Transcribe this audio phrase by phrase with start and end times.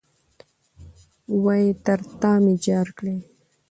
[1.43, 1.65] وئ!
[1.85, 3.15] تر تامي جار کړې